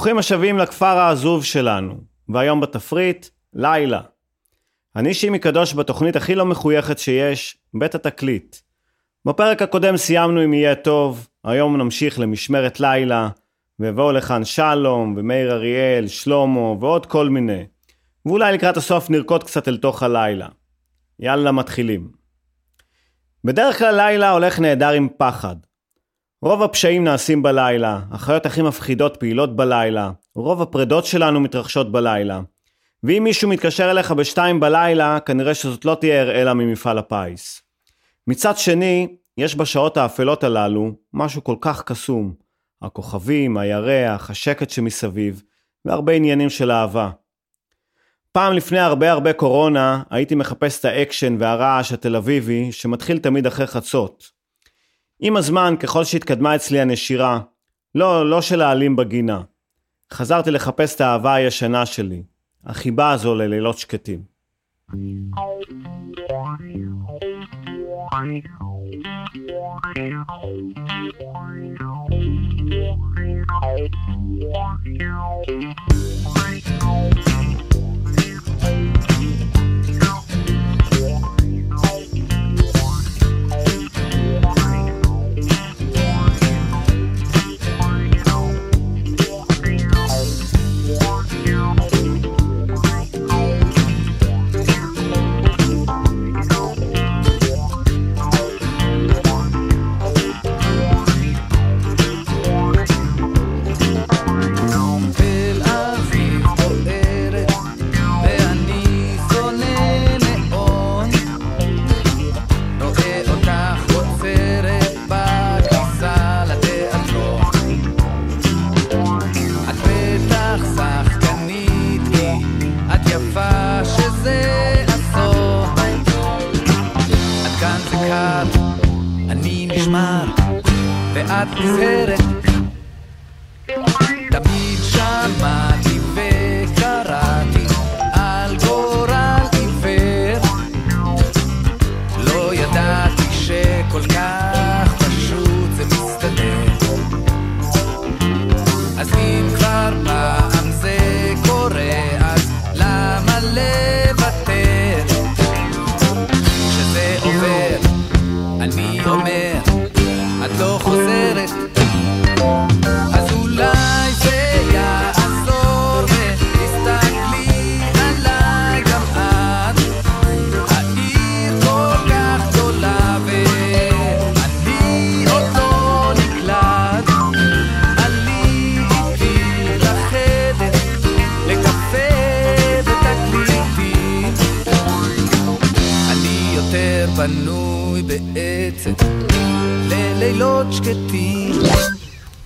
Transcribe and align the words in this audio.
ברוכים 0.00 0.18
השבים 0.18 0.58
לכפר 0.58 0.98
העזוב 0.98 1.44
שלנו, 1.44 1.94
והיום 2.28 2.60
בתפריט, 2.60 3.26
לילה. 3.54 4.00
אני 4.96 5.14
שימי 5.14 5.38
קדוש 5.38 5.74
בתוכנית 5.74 6.16
הכי 6.16 6.34
לא 6.34 6.46
מחויכת 6.46 6.98
שיש, 6.98 7.56
בית 7.74 7.94
התקליט. 7.94 8.56
בפרק 9.26 9.62
הקודם 9.62 9.96
סיימנו 9.96 10.40
עם 10.40 10.54
יהיה 10.54 10.74
טוב, 10.74 11.28
היום 11.44 11.76
נמשיך 11.76 12.18
למשמרת 12.18 12.80
לילה, 12.80 13.28
ויבואו 13.78 14.12
לכאן 14.12 14.44
שלום, 14.44 15.14
ומאיר 15.16 15.52
אריאל, 15.52 16.08
שלמה, 16.08 16.60
ועוד 16.60 17.06
כל 17.06 17.28
מיני. 17.28 17.66
ואולי 18.26 18.52
לקראת 18.52 18.76
הסוף 18.76 19.10
נרקוד 19.10 19.44
קצת 19.44 19.68
אל 19.68 19.76
תוך 19.76 20.02
הלילה. 20.02 20.48
יאללה, 21.18 21.52
מתחילים. 21.52 22.10
בדרך 23.44 23.78
כלל 23.78 23.96
לילה 23.96 24.30
הולך 24.30 24.60
נהדר 24.60 24.90
עם 24.90 25.08
פחד. 25.16 25.56
רוב 26.42 26.62
הפשעים 26.62 27.04
נעשים 27.04 27.42
בלילה, 27.42 28.00
החיות 28.10 28.46
הכי 28.46 28.62
מפחידות 28.62 29.16
פעילות 29.16 29.56
בלילה, 29.56 30.10
רוב 30.34 30.62
הפרידות 30.62 31.04
שלנו 31.04 31.40
מתרחשות 31.40 31.92
בלילה. 31.92 32.40
ואם 33.02 33.24
מישהו 33.24 33.48
מתקשר 33.48 33.90
אליך 33.90 34.12
בשתיים 34.12 34.60
בלילה, 34.60 35.20
כנראה 35.20 35.54
שזאת 35.54 35.84
לא 35.84 35.96
תהיה 36.00 36.22
אראלה 36.22 36.54
ממפעל 36.54 36.98
הפיס. 36.98 37.62
מצד 38.26 38.58
שני, 38.58 39.16
יש 39.36 39.56
בשעות 39.56 39.96
האפלות 39.96 40.44
הללו 40.44 40.92
משהו 41.14 41.44
כל 41.44 41.56
כך 41.60 41.82
קסום. 41.82 42.34
הכוכבים, 42.82 43.56
הירח, 43.56 44.30
השקט 44.30 44.70
שמסביב, 44.70 45.42
והרבה 45.84 46.12
עניינים 46.12 46.50
של 46.50 46.70
אהבה. 46.70 47.10
פעם 48.32 48.52
לפני 48.52 48.78
הרבה 48.78 49.12
הרבה 49.12 49.32
קורונה, 49.32 50.02
הייתי 50.10 50.34
מחפש 50.34 50.80
את 50.80 50.84
האקשן 50.84 51.36
והרעש 51.38 51.92
התל 51.92 52.16
אביבי, 52.16 52.72
שמתחיל 52.72 53.18
תמיד 53.18 53.46
אחרי 53.46 53.66
חצות. 53.66 54.39
עם 55.22 55.36
הזמן, 55.36 55.74
ככל 55.80 56.04
שהתקדמה 56.04 56.56
אצלי 56.56 56.80
הנשירה, 56.80 57.40
לא, 57.94 58.30
לא 58.30 58.42
של 58.42 58.62
העלים 58.62 58.96
בגינה, 58.96 59.42
חזרתי 60.12 60.50
לחפש 60.50 60.94
את 60.96 61.00
האהבה 61.00 61.34
הישנה 61.34 61.86
שלי, 61.86 62.22
החיבה 62.64 63.10
הזו 63.10 63.34
ללילות 63.34 63.78
שקטים. 63.78 64.22
תל 78.60 79.09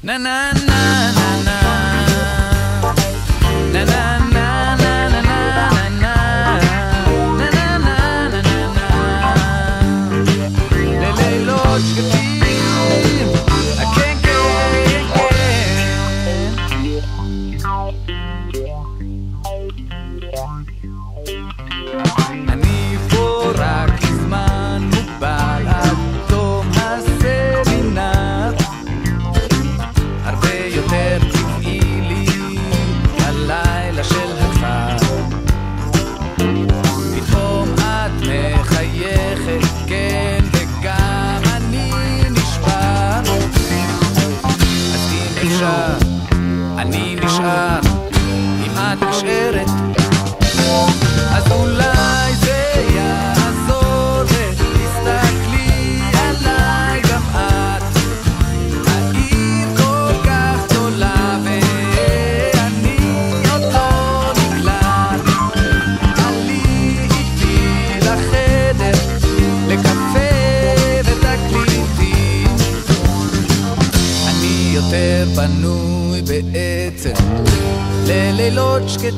Na 0.04 0.18
na 0.18 0.52
na 0.52 1.12
na 1.16 1.28
na 1.48 1.63
le 78.36 78.50
loczkę 78.50 79.12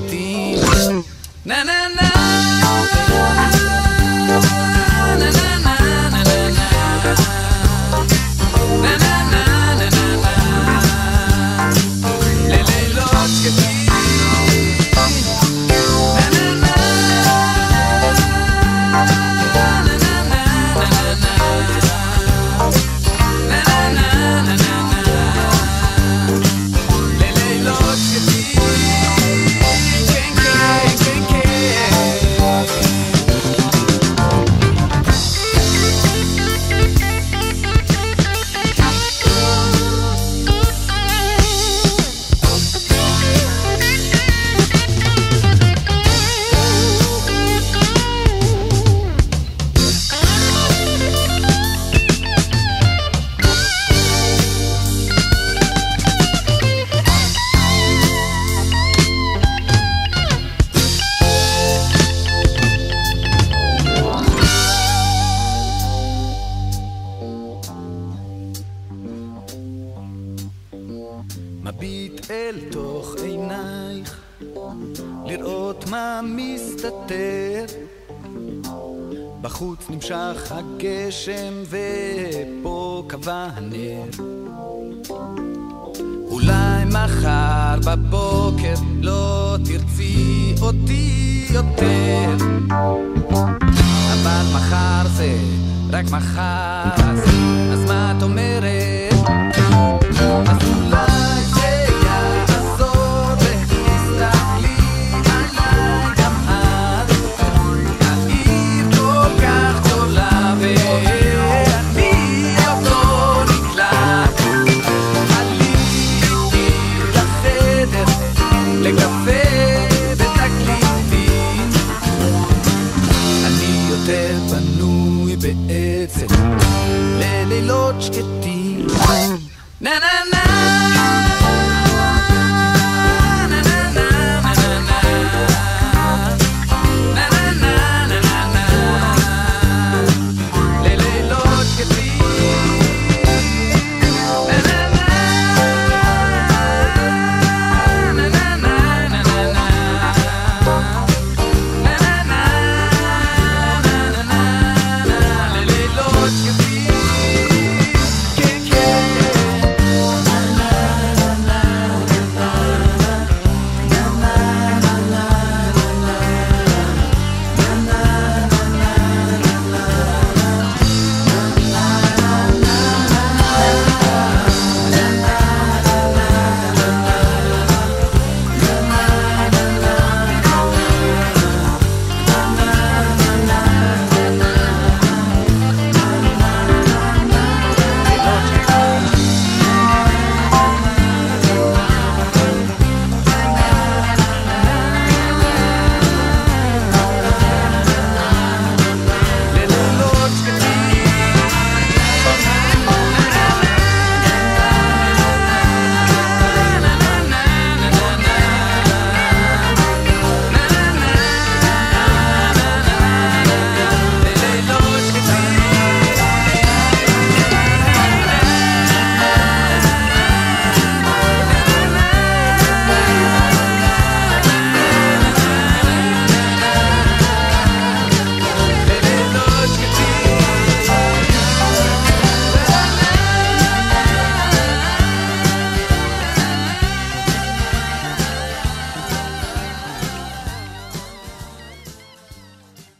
מחר, 96.11 96.66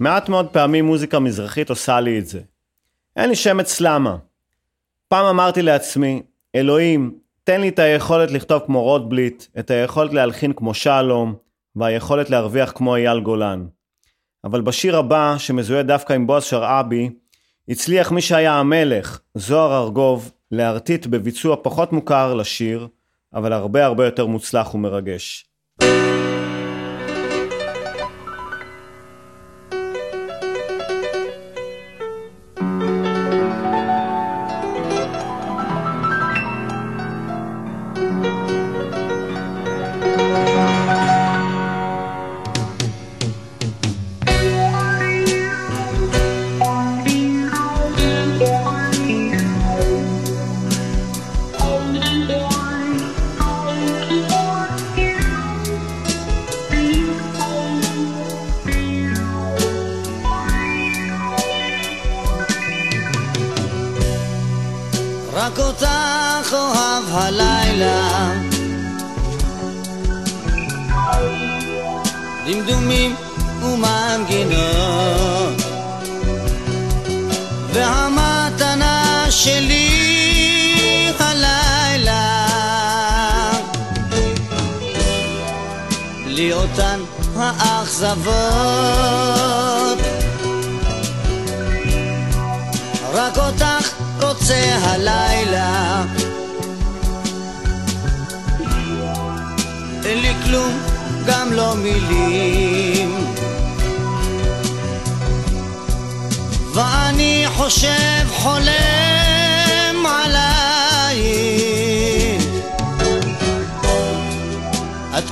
מעט 0.07 0.29
מאוד 0.29 0.49
פעמים 0.49 0.85
מוזיקה 0.85 1.19
מזרחית 1.19 1.71
עושה 1.71 2.01
לי 2.01 2.19
את 2.19 2.27
זה. 2.27 2.41
אין 3.17 3.29
לי 3.29 3.37
שמץ 3.37 3.81
למה. 3.81 4.17
פעם 5.09 5.27
אמרתי 5.27 5.63
לעצמי, 5.63 6.23
אלוהים, 6.55 7.19
תן 7.45 7.61
לי 7.61 7.69
את 7.69 7.79
היכולת 7.79 8.31
לכתוב 8.31 8.63
כמו 8.67 8.83
רוטבליט, 8.83 9.45
את 9.59 9.71
היכולת 9.71 10.13
להלחין 10.13 10.53
כמו 10.53 10.75
שלום, 10.75 11.35
והיכולת 11.77 12.31
להרוויח 12.31 12.73
כמו 12.75 12.97
אייל 12.97 13.21
גולן. 13.21 13.67
אבל 14.45 14.61
בשיר 14.61 14.97
הבא, 14.97 15.35
שמזוהה 15.39 15.83
דווקא 15.83 16.13
עם 16.13 16.27
בועז 16.27 16.45
שרעבי, 16.45 17.11
הצליח 17.69 18.13
מי 18.13 18.23
שהיה 18.23 18.53
המלך, 18.53 19.21
זוהר 19.35 19.85
ארגוב, 19.85 20.33
להרטיט 20.51 21.07
בביצוע 21.07 21.57
פחות 21.63 21.93
מוכר 21.93 22.35
לשיר, 22.35 22.89
אבל 23.35 23.53
הרבה 23.53 23.85
הרבה 23.85 24.05
יותר 24.05 24.27
מוצלח 24.27 24.75
ומרגש. 24.75 25.47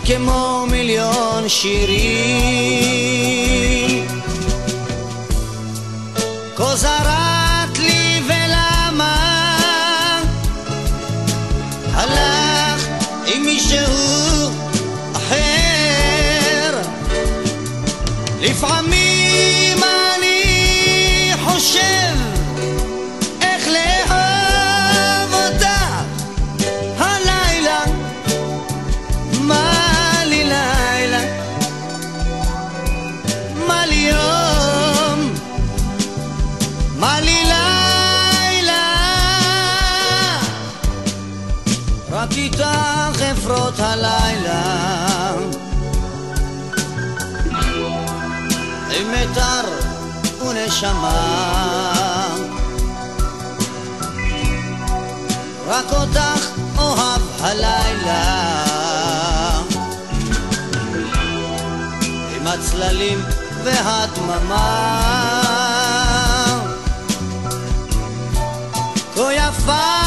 که 0.04 0.18
ما 0.18 0.66
میلیون 0.66 1.48
شیری. 1.48 2.34
گذرم 6.58 7.43
ונשמה 50.84 52.34
רק 55.66 55.92
אותך 55.92 56.48
אוהב 56.78 57.22
הלילה. 57.40 58.54
עם 62.36 62.46
הצללים 62.46 63.22
והדממה. 63.64 65.00
כה 69.14 69.34
יפת 69.34 70.03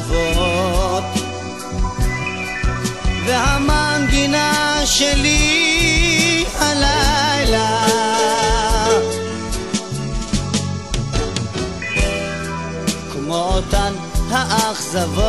ומחשבות 0.00 1.04
והמנגינה 3.26 4.80
שלי 4.84 6.44
הלילה. 6.58 7.86
כמו 13.12 13.36
אותן 13.36 13.92
האכזבות. 14.30 15.22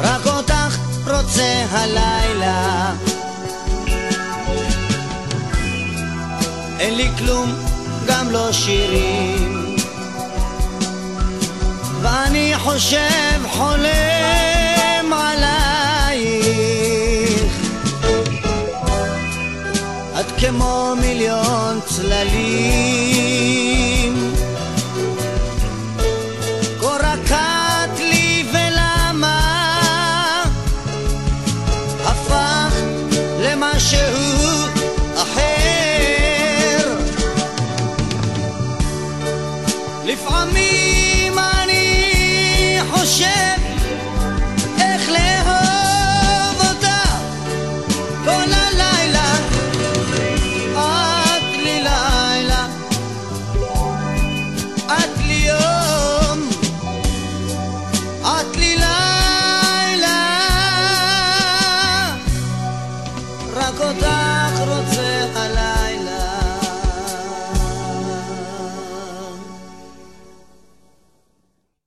רק 0.00 0.26
אותך 0.26 0.78
רוצה 1.06 1.64
הלילה. 1.70 2.92
אין 6.78 6.94
לי 6.94 7.08
כלום, 7.18 7.54
גם 8.06 8.30
לא 8.30 8.52
שירים 8.52 9.43
חושב 12.64 13.40
חולם 13.50 15.12
עלייך. 15.12 16.24
את 20.20 20.26
כמו 20.38 20.94
מיליון 21.00 21.80
צללים 21.86 23.13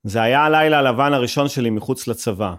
זה 0.08 0.22
היה 0.22 0.46
הלילה 0.46 0.80
הלבן 0.80 1.14
הראשון 1.14 1.50
שלי 1.50 1.70
מחוץ 1.70 2.08
לצבא. 2.08 2.54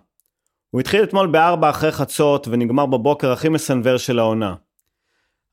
הוא 0.70 0.80
התחיל 0.80 1.02
אתמול 1.02 1.26
בארבע 1.26 1.70
אחרי 1.70 1.92
חצות 1.92 2.48
ונגמר 2.48 2.86
בבוקר 2.86 3.32
הכי 3.32 3.48
מסנוור 3.48 3.96
של 3.96 4.18
העונה. 4.18 4.54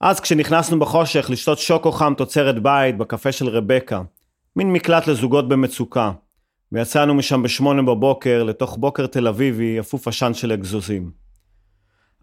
אז 0.01 0.19
כשנכנסנו 0.19 0.79
בחושך 0.79 1.29
לשתות 1.29 1.59
שוקו 1.59 1.91
חם 1.91 2.13
תוצרת 2.17 2.63
בית 2.63 2.97
בקפה 2.97 3.31
של 3.31 3.47
רבקה, 3.47 4.01
מין 4.55 4.73
מקלט 4.73 5.07
לזוגות 5.07 5.49
במצוקה, 5.49 6.11
ויצאנו 6.71 7.13
משם 7.13 7.43
בשמונה 7.43 7.81
בבוקר 7.81 8.43
לתוך 8.43 8.77
בוקר 8.77 9.07
תל 9.07 9.27
אביבי 9.27 9.79
אפוף 9.79 10.07
עשן 10.07 10.33
של 10.33 10.51
אגזוזים. 10.51 11.11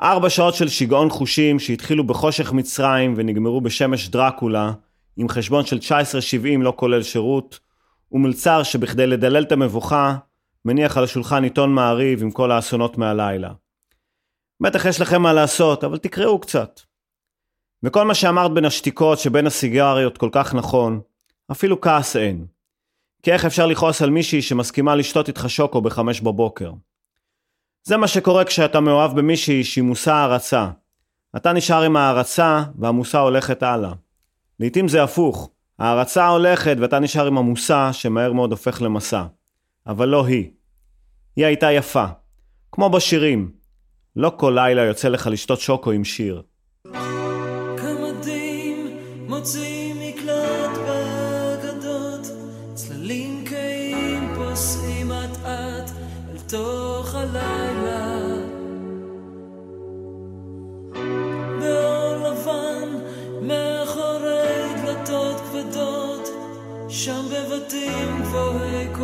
ארבע 0.03 0.31
שעות 0.31 0.55
של 0.55 0.69
שיגעון 0.69 1.11
חושים 1.11 1.59
שהתחילו 1.59 2.07
בחושך 2.07 2.53
מצרים 2.53 3.15
ונגמרו 3.17 3.61
בשמש 3.61 4.09
דרקולה, 4.09 4.73
עם 5.17 5.29
חשבון 5.29 5.67
של 5.67 5.79
19.70 5.79 6.63
לא 6.63 6.73
כולל 6.77 7.03
שירות, 7.03 7.72
ומלצר 8.13 8.63
שבכדי 8.63 9.07
לדלל 9.07 9.43
את 9.43 9.53
המבוכה, 9.53 10.17
מניח 10.65 10.97
על 10.97 11.05
השולחן 11.05 11.45
עיתון 11.45 11.75
מעריב 11.75 12.23
עם 12.23 12.31
כל 12.31 12.51
האסונות 12.51 12.99
מהלילה. 12.99 13.53
בטח 14.63 14.85
יש 14.85 15.01
לכם 15.01 15.23
מה 15.23 15.33
לעשות, 15.33 15.85
אבל 15.85 15.99
תקראו 15.99 16.39
קצת. 16.39 16.81
וכל 17.83 18.05
מה 18.05 18.15
שאמרת 18.15 18.55
בין 18.55 18.65
השתיקות 18.65 19.19
שבין 19.19 19.47
הסיגריות 19.47 20.19
כל 20.19 20.29
כך 20.33 20.55
נכון, 20.55 21.01
אפילו 21.53 21.81
כעס 21.81 22.17
אין. 22.17 22.47
כי 23.23 23.33
איך 23.33 23.45
אפשר 23.45 23.67
לכעוס 23.67 24.03
על 24.03 24.11
מישהי 24.11 24.43
שמסכימה 24.43 24.95
לשתות 24.95 25.29
איתך 25.29 25.45
שוקו 25.49 25.81
בחמש 25.81 26.21
בבוקר? 26.21 26.73
זה 27.85 27.97
מה 27.97 28.09
שקורה 28.09 28.45
כשאתה 28.45 28.81
מאוהב 28.81 29.17
במישהי 29.17 29.65
שהיא 29.65 29.85
מושא 29.85 30.13
הערצה. 30.13 30.71
אתה 31.37 31.53
נשאר 31.53 31.83
עם 31.83 31.97
הערצה 31.97 32.63
והמושא 32.79 33.19
הולכת 33.19 33.63
הלאה. 33.63 33.93
לעתים 34.61 34.89
זה 34.89 35.03
הפוך, 35.03 35.51
הערצה 35.83 36.29
הולכת 36.29 36.77
ואתה 36.81 36.99
נשאר 36.99 37.27
עם 37.27 37.39
המושא 37.39 37.91
שמהר 37.93 38.33
מאוד 38.33 38.51
הופך 38.51 38.83
למסע. 38.83 39.25
אבל 39.87 40.09
לא 40.09 40.27
היא. 40.27 40.51
היא 41.37 41.47
הייתה 41.47 41.73
יפה. 41.73 42.05
כמו 42.73 42.91
בשירים. 42.91 43.51
לא 44.17 44.33
כל 44.37 44.53
לילה 44.57 44.83
יוצא 44.83 45.09
לך 45.09 45.27
לשתות 45.27 45.61
שוקו 45.61 45.91
עם 45.91 46.05
שיר. 46.05 46.43
גמדים 47.77 48.87
מוצאים 49.29 49.72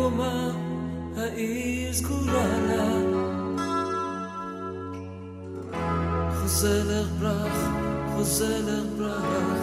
גבוהי 0.09 0.17
קומה, 0.17 0.51
העיר 1.17 1.93
סגורה 1.93 2.47
לה. 2.67 2.89
חוזלך 6.41 7.07
ברח, 7.19 7.69
חוזלך 8.15 8.83
ברח. 8.97 9.59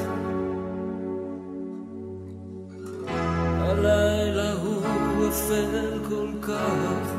הלילה 3.59 4.53
הוא 4.53 5.29
אפל 5.29 5.99
כל 6.09 6.29
כך. 6.43 7.13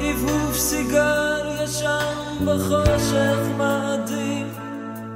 הבהוב 0.00 0.54
סיגריה 0.54 1.66
שם 1.66 2.46
בחושך 2.46 3.38
מאדים, 3.58 4.46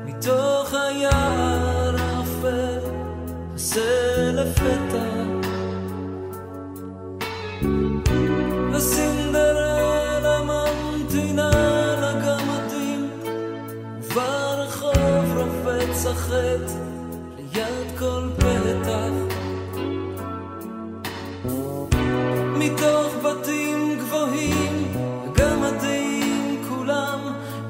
מתוך 0.05 0.75
היער 0.75 1.97
האפל, 1.99 2.72
עושה 3.73 4.33
לפתע. 4.33 5.05
וסינדרלה 8.73 10.41
ממתינה 10.43 11.51
לגמדים, 12.03 13.11
וברחוב 14.03 15.37
רובץ 15.37 16.07
החטא 16.07 16.79
ליד 17.37 17.99
כל 17.99 18.29
פתח. 18.37 19.37
מתוך 22.59 23.15
בתים 23.25 23.99
גבוהים, 23.99 24.93
הגמדים 25.25 26.65
כולם 26.69 27.21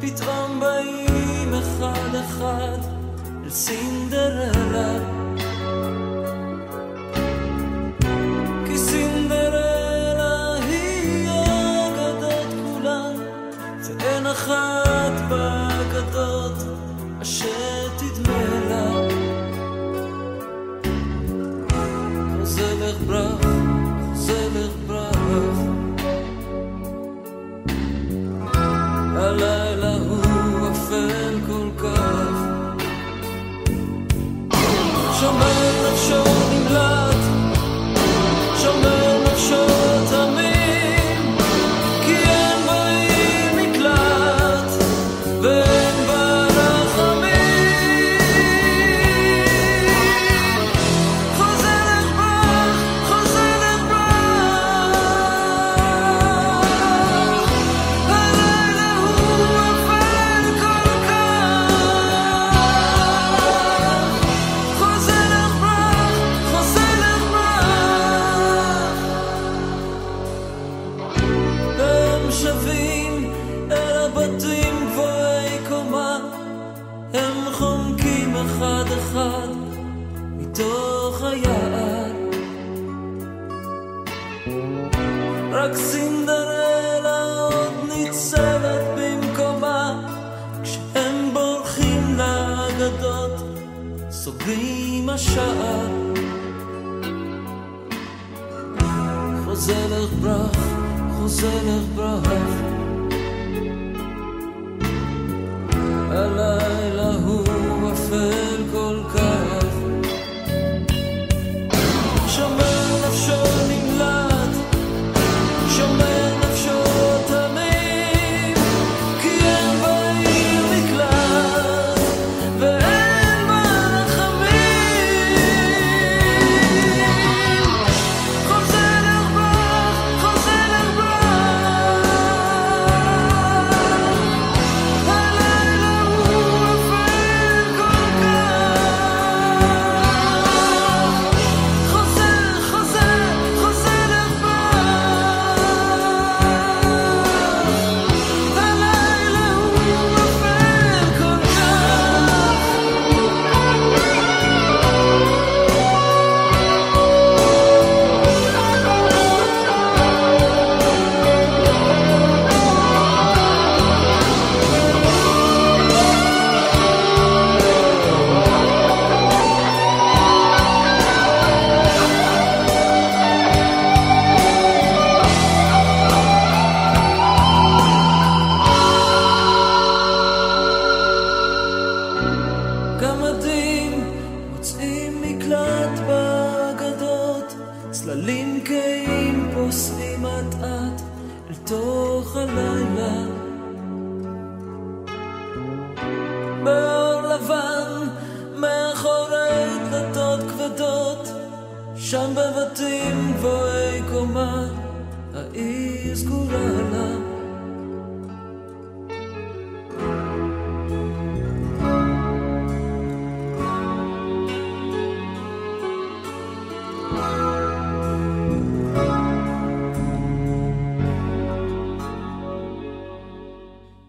פתאום 0.01 0.61
באים 0.61 1.55
אחד 1.55 2.15
אחד 2.15 2.79
אל 3.45 3.51
סינדרלה. 3.51 5.12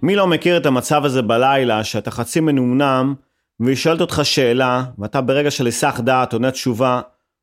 מי 0.03 0.15
לא 0.15 0.27
מכיר 0.27 0.57
את 0.57 0.65
המצב 0.65 1.05
הזה 1.05 1.21
בלילה, 1.21 1.83
שאתה 1.83 2.11
חצי 2.11 2.39
מנומנם, 2.39 3.15
והיא 3.59 3.75
שואלת 3.75 4.01
אותך 4.01 4.21
שאלה, 4.23 4.83
ואתה 4.97 5.21
ברגע 5.21 5.51
של 5.51 5.65
היסח 5.65 5.99
דעת 6.03 6.33
עונה 6.33 6.51
תשובה 6.51 7.01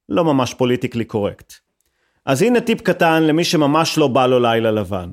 לא 0.09 0.25
ממש 0.25 0.55
פוליטיקלי 0.55 1.05
קורקט. 1.05 1.53
אז 2.27 2.43
הנה 2.43 2.61
טיפ 2.61 2.81
קטן 2.81 3.23
למי 3.23 3.45
שממש 3.45 3.99
לא 3.99 4.09
בא 4.09 4.27
לו 4.27 4.41
לילה 4.41 4.71
לבן. 4.71 5.11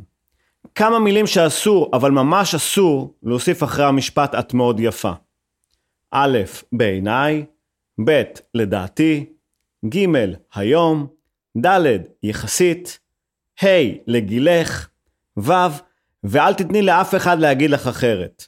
כמה 0.76 1.00
מילים 1.00 1.28
שאסור, 1.28 1.92
אבל 1.94 2.12
ממש 2.12 2.56
אסור, 2.56 3.14
להוסיף 3.24 3.64
אחרי 3.64 3.86
המשפט 3.86 4.36
את 4.36 4.54
מאוד 4.54 4.80
יפה. 4.80 5.12
א', 6.12 6.38
בעיניי, 6.72 7.46
ב', 8.06 8.24
לדעתי, 8.54 9.26
ג', 9.86 10.06
היום, 10.56 11.08
ד', 11.66 11.98
יחסית, 12.24 13.00
ה', 13.64 13.68
לגילך, 14.08 14.88
ו', 15.38 15.54
ואל 16.30 16.54
תתני 16.54 16.82
לאף 16.82 17.16
אחד 17.16 17.40
להגיד 17.40 17.70
לך 17.70 17.88
אחרת. 17.88 18.48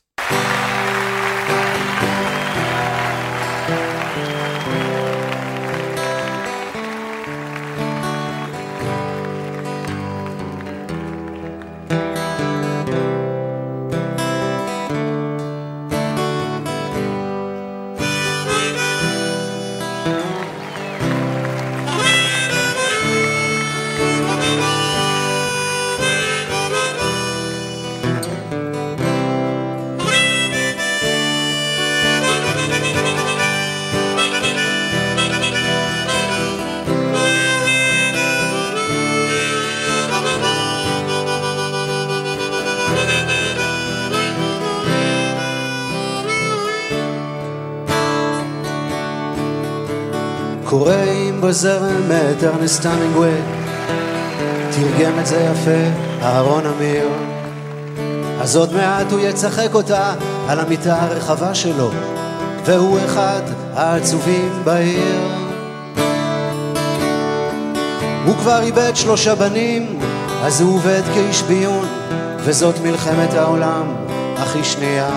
קוראים 51.49 51.61
בזרם 51.61 52.11
את 52.11 52.43
ארנסט 52.43 52.85
המינגווי 52.85 53.41
תרגם 54.71 55.19
את 55.19 55.25
זה 55.25 55.49
יפה 55.51 55.99
אהרון 56.21 56.63
אמיר. 56.65 57.07
אז 58.41 58.55
עוד 58.55 58.73
מעט 58.73 59.11
הוא 59.11 59.19
יצחק 59.19 59.73
אותה 59.73 60.13
על 60.47 60.59
המיטה 60.59 61.01
הרחבה 61.01 61.55
שלו 61.55 61.91
והוא 62.65 62.99
אחד 63.05 63.41
העצובים 63.75 64.61
בעיר. 64.63 65.17
הוא 68.25 68.35
כבר 68.35 68.61
איבד 68.61 68.91
שלושה 68.95 69.35
בנים 69.35 69.99
אז 70.43 70.61
הוא 70.61 70.75
עובד 70.75 71.01
כאיש 71.13 71.41
ביון 71.41 71.87
וזאת 72.37 72.75
מלחמת 72.83 73.33
העולם 73.33 73.95
הכי 74.37 74.63
שנייה. 74.63 75.09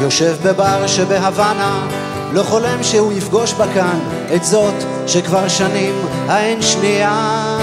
יושב 0.00 0.36
בבר 0.42 0.86
שבהוואנה, 0.86 1.86
לא 2.32 2.42
חולם 2.42 2.82
שהוא 2.82 3.12
יפגוש 3.12 3.52
בה 3.52 3.74
כאן 3.74 3.98
את 4.34 4.44
זאת 4.44 4.74
שכבר 5.06 5.48
שנים 5.48 5.94
האין 6.28 6.62
שנייה. 6.62 7.58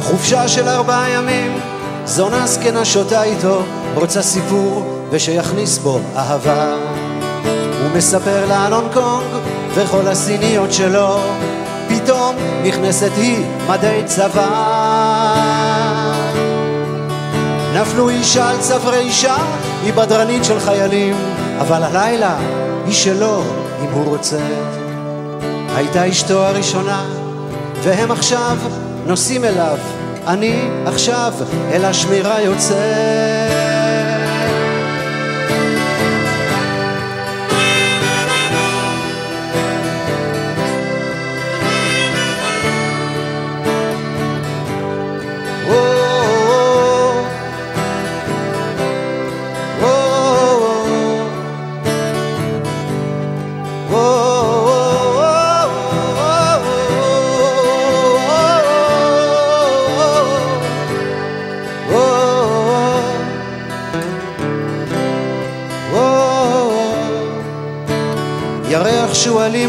חופשה 0.00 0.48
של 0.48 0.68
ארבעה 0.68 1.10
ימים, 1.10 1.60
זונה 2.04 2.46
זקנה 2.46 2.84
שותה 2.84 3.22
איתו, 3.22 3.62
רוצה 3.94 4.22
סיפור 4.22 5.00
ושיכניס 5.10 5.78
בו 5.78 6.00
אהבה. 6.16 6.74
הוא 7.82 7.96
מספר 7.96 8.46
לה 8.48 8.66
על 8.66 8.72
הונג 8.72 8.92
קונג 8.92 9.26
וכל 9.74 10.08
הסיניות 10.08 10.72
שלו, 10.72 11.18
פתאום 11.88 12.36
נכנסת 12.64 13.10
היא 13.16 13.44
מדי 13.68 14.02
צבא. 14.04 14.46
נפלו 17.74 18.08
אישה 18.08 18.50
על 18.50 18.56
צווארי 18.60 18.98
אישה, 18.98 19.36
היא 19.84 19.92
בדרנית 19.92 20.44
של 20.44 20.60
חיילים, 20.60 21.16
אבל 21.60 21.82
הלילה 21.82 22.36
היא 22.86 22.94
שלו 22.94 23.42
אם 23.80 23.90
הוא 23.92 24.04
רוצה. 24.04 24.38
הייתה 25.74 26.08
אשתו 26.08 26.46
הראשונה, 26.46 27.04
והם 27.82 28.10
עכשיו 28.10 28.56
נוסעים 29.06 29.44
אליו, 29.44 29.78
אני 30.26 30.68
עכשיו 30.86 31.32
אל 31.72 31.84
השמירה 31.84 32.40
יוצא. 32.40 33.49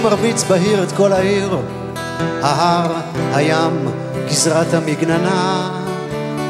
שועלים 0.01 0.19
מרביץ 0.19 0.43
בהיר 0.43 0.83
את 0.83 0.91
כל 0.91 1.13
העיר, 1.13 1.57
ההר, 2.41 2.91
הים, 3.33 3.87
גזרת 4.29 4.73
המגננה. 4.73 5.69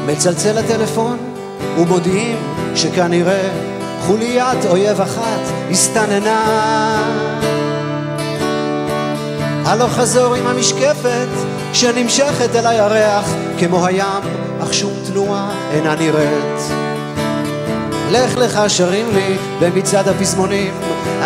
מצלצל 0.06 0.58
הטלפון 0.58 1.18
ומודיעים 1.78 2.36
שכנראה 2.74 3.48
חוליית 4.06 4.64
אויב 4.66 5.00
אחת 5.00 5.40
הסתננה. 5.70 6.42
הלוך 9.64 9.92
חזור 9.92 10.34
עם 10.34 10.46
המשקפת 10.46 11.28
שנמשכת 11.72 12.56
אל 12.56 12.66
הירח 12.66 13.34
כמו 13.58 13.86
הים, 13.86 14.22
אך 14.62 14.74
שום 14.74 14.92
תנועה 15.06 15.50
אינה 15.72 15.94
נראית. 15.94 16.60
לך 18.10 18.36
לך 18.36 18.60
שרים 18.68 19.06
לי 19.14 19.36
במצעד 19.60 20.08
הפזמונים 20.08 20.74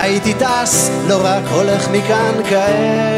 הייתי 0.01 0.35
טס, 0.35 0.91
לא 1.09 1.19
רק 1.23 1.43
הולך 1.53 1.89
מכאן 1.89 2.33
כעת. 2.49 3.17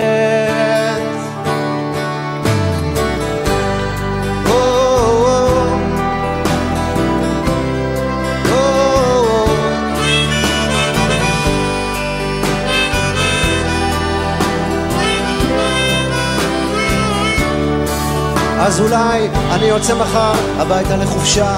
אז 18.61 18.81
אולי 18.81 19.29
אני 19.51 19.65
יוצא 19.65 19.95
מחר 19.95 20.33
הביתה 20.59 20.97
לחופשה 20.97 21.57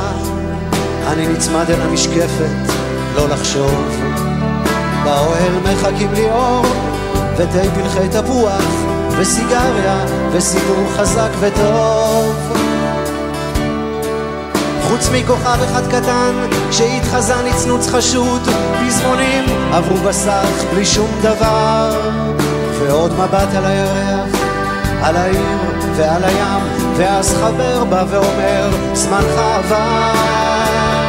אני 1.06 1.28
נצמד 1.28 1.70
אל 1.70 1.80
המשקפת, 1.80 2.72
לא 3.16 3.28
לחשוב. 3.28 3.99
באוהל 5.10 5.52
מחכים 5.64 6.12
לי 6.12 6.30
אור, 6.30 6.66
ותה 7.36 7.58
פלחי 7.74 8.08
תפוח, 8.08 8.64
וסיגריה, 9.18 10.04
וסיפור 10.32 10.84
חזק 10.96 11.28
וטוב. 11.40 12.34
חוץ 14.88 15.08
מכוכב 15.12 15.58
אחד 15.64 15.86
קטן, 15.86 16.32
שהתחזה 16.70 17.34
נצנוץ 17.44 17.86
חשוד, 17.88 18.40
פזמונים 18.86 19.44
עברו 19.72 19.96
בסך 19.96 20.64
בלי 20.74 20.84
שום 20.84 21.10
דבר. 21.22 22.00
ועוד 22.78 23.12
מבט 23.12 23.54
על 23.56 23.64
הירח, 23.64 24.40
על 25.02 25.16
העיר 25.16 25.58
ועל 25.96 26.24
הים, 26.24 26.62
ואז 26.96 27.34
חבר 27.34 27.84
בא 27.84 28.04
ואומר, 28.10 28.70
זמנך 28.94 29.38
עבר. 29.38 30.99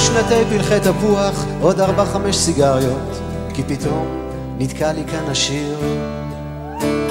שנתי 0.00 0.44
פלחי 0.50 0.80
תפוח, 0.80 1.44
עוד 1.60 1.80
ארבע 1.80 2.04
חמש 2.04 2.36
סיגריות, 2.36 3.20
כי 3.54 3.62
פתאום 3.62 4.06
נתקע 4.58 4.92
לי 4.92 5.04
כאן 5.10 5.24
השיר. 5.30 5.78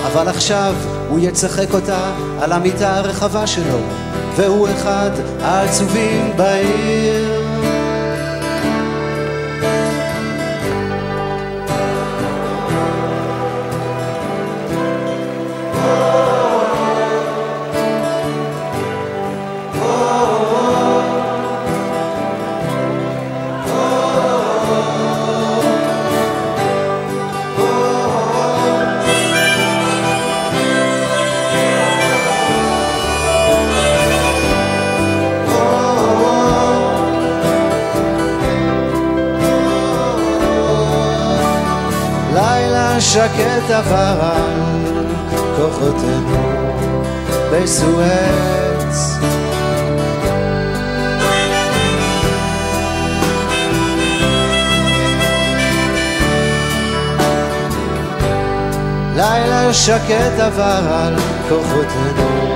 אבל 0.06 0.28
עכשיו 0.28 0.76
הוא 1.10 1.20
יצחק 1.20 1.74
אותה 1.74 2.12
על 2.42 2.52
המיטה 2.52 2.98
הרחבה 2.98 3.48
שלו, 3.48 3.80
והוא 4.36 4.68
אחד 4.70 5.12
העצובים 5.42 6.32
בעיר. 6.36 7.39
שקט 43.20 43.70
עבר 43.70 44.20
על 44.22 45.06
כוחותינו 45.56 46.72
בסואץ. 47.54 49.20
לילה 59.16 59.74
שקט 59.74 60.40
עבר 60.40 60.94
על 60.94 61.16
כוחותינו 61.50 62.56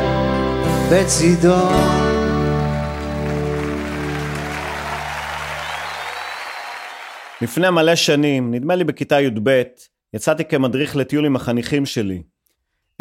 בצידון. 0.92 2.14
לפני 7.42 7.70
מלא 7.70 7.96
שנים, 7.96 8.54
נדמה 8.54 8.76
לי 8.76 8.84
בכיתה 8.84 9.22
י"ב, 9.22 9.62
יצאתי 10.14 10.46
כמדריך 10.46 10.96
לטיול 10.96 11.26
עם 11.26 11.36
החניכים 11.36 11.86
שלי. 11.86 12.24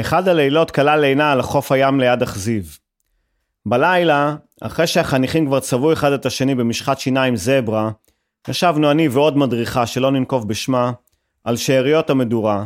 אחד 0.00 0.28
הלילות 0.28 0.70
כלל 0.70 1.00
לינה 1.00 1.32
על 1.32 1.42
חוף 1.42 1.72
הים 1.72 2.00
ליד 2.00 2.22
אכזיב. 2.22 2.78
בלילה, 3.66 4.36
אחרי 4.60 4.86
שהחניכים 4.86 5.46
כבר 5.46 5.60
צבעו 5.60 5.92
אחד 5.92 6.12
את 6.12 6.26
השני 6.26 6.54
במשחת 6.54 6.98
שיניים 6.98 7.36
זברה, 7.36 7.90
ישבנו 8.48 8.90
אני 8.90 9.08
ועוד 9.08 9.36
מדריכה 9.36 9.86
שלא 9.86 10.10
ננקוב 10.10 10.48
בשמה, 10.48 10.92
על 11.44 11.56
שאריות 11.56 12.10
המדורה, 12.10 12.64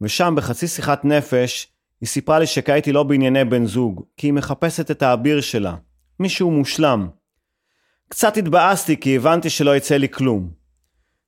ושם 0.00 0.34
בחצי 0.36 0.68
שיחת 0.68 1.04
נפש, 1.04 1.68
היא 2.00 2.08
סיפרה 2.08 2.38
לי 2.38 2.46
שכעת 2.46 2.84
היא 2.84 2.94
לא 2.94 3.02
בענייני 3.02 3.44
בן 3.44 3.66
זוג, 3.66 4.04
כי 4.16 4.26
היא 4.26 4.32
מחפשת 4.32 4.90
את 4.90 5.02
האביר 5.02 5.40
שלה, 5.40 5.74
מישהו 6.20 6.50
מושלם. 6.50 7.08
קצת 8.08 8.36
התבאסתי 8.36 8.96
כי 8.96 9.16
הבנתי 9.16 9.50
שלא 9.50 9.76
יצא 9.76 9.96
לי 9.96 10.08
כלום. 10.08 10.61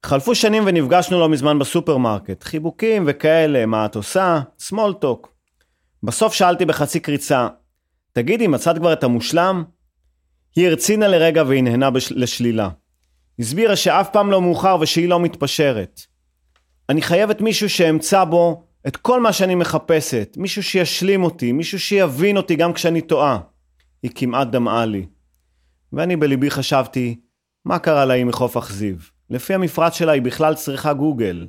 חלפו 0.05 0.35
שנים 0.35 0.62
ונפגשנו 0.67 1.21
לא 1.21 1.29
מזמן 1.29 1.59
בסופרמרקט, 1.59 2.43
חיבוקים 2.43 3.05
וכאלה, 3.07 3.67
מה 3.67 3.87
את 3.87 3.97
עושה? 3.97 4.40
small 4.61 5.05
talk. 5.05 5.29
בסוף 6.03 6.35
שאלתי 6.35 6.64
בחצי 6.64 7.01
קריצה, 7.01 7.49
תגידי, 8.12 8.47
מצאת 8.47 8.79
כבר 8.79 8.93
את 8.93 9.05
המושלם? 9.05 9.64
היא 10.57 10.69
הרצינה 10.69 11.09
לרגע 11.09 11.43
והנהנה 11.47 11.90
בש... 11.90 12.12
לשלילה. 12.12 12.69
הסבירה 13.38 13.77
שאף 13.77 14.11
פעם 14.12 14.31
לא 14.31 14.43
מאוחר 14.43 14.77
ושהיא 14.81 15.09
לא 15.09 15.21
מתפשרת. 15.21 16.01
אני 16.88 17.03
חייבת 17.03 17.40
מישהו 17.40 17.71
שאמצא 17.71 18.25
בו 18.25 18.64
את 18.87 18.97
כל 18.97 19.21
מה 19.21 19.33
שאני 19.33 19.55
מחפשת, 19.55 20.37
מישהו 20.37 20.62
שישלים 20.62 21.25
אותי, 21.25 21.53
מישהו 21.53 21.81
שיבין 21.81 22.37
אותי 22.37 22.57
גם 22.57 22.73
כשאני 22.73 23.01
טועה. 23.01 23.38
היא 24.03 24.11
כמעט 24.14 24.49
דמעה 24.49 24.87
לי. 24.87 25.07
ואני 25.93 26.17
בליבי 26.17 26.51
חשבתי, 26.51 27.21
מה 27.64 27.79
קרה 27.79 28.05
לה 28.05 28.14
עם 28.14 28.29
מחוף 28.29 28.57
אכזיב? 28.57 29.13
לפי 29.30 29.54
המפרט 29.54 29.94
שלה 29.94 30.12
היא 30.12 30.22
בכלל 30.22 30.54
צריכה 30.54 30.92
גוגל. 30.92 31.46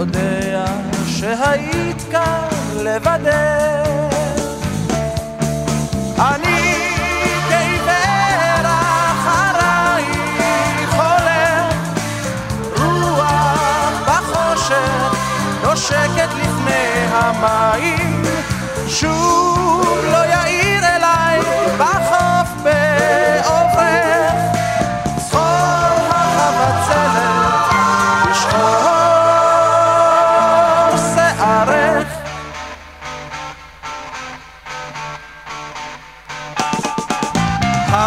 יודע 0.00 0.64
שהיית 1.06 2.02
כאן 2.10 2.48
לבדך 2.84 3.59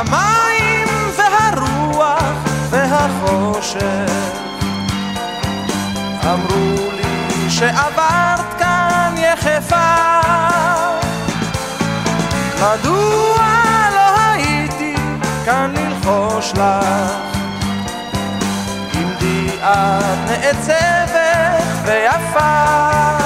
המים 0.07 0.87
והרוח 1.17 2.33
והחושך. 2.69 4.11
אמרו 6.23 6.91
לי 6.91 7.49
שעברת 7.49 8.53
כאן 8.59 9.15
יחפה. 9.17 10.19
מדוע 12.55 13.45
לא 13.95 14.21
הייתי 14.31 14.95
כאן 15.45 15.73
ללחוש 15.75 16.51
לך? 16.51 17.13
עמדי 18.93 19.49
את 19.61 20.29
נעצבת 20.29 21.63
ויפה 21.85 23.22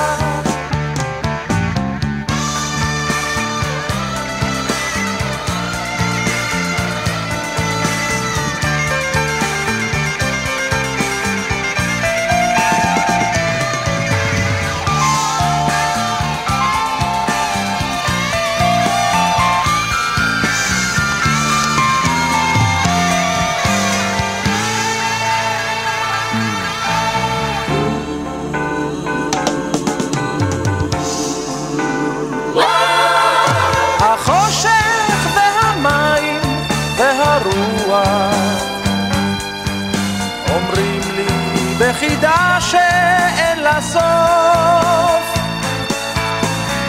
לי 42.01 42.07
בחידה 42.07 42.57
שאין 42.59 43.59
לה 43.59 43.81
סוף. 43.81 45.39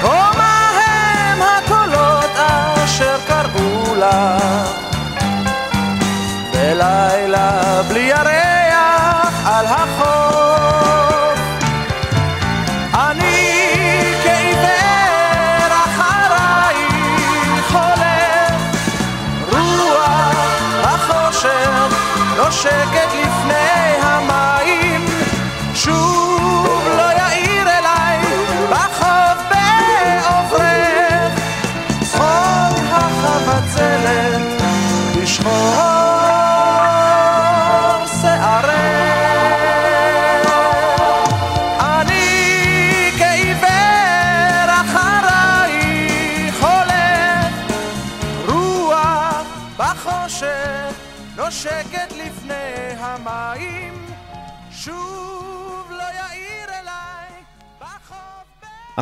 ומה 0.02 0.70
הם 0.78 1.42
הקולות 1.42 2.30
אשר 2.84 3.16
קראו 3.26 3.94
לך 3.94 4.70
בלילה 6.52 7.82
בלי 7.88 8.00
ירח 8.00 9.46
על 9.46 9.66
החוף. 9.66 11.38
אני 12.94 14.14
כעיוור 14.22 15.70
אחרייך 15.84 17.72
הולך 17.72 18.54
רוח 19.52 20.36
החושך 20.84 21.96
נושקת 22.36 23.07